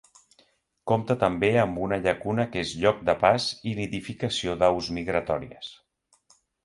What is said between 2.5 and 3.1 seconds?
que és lloc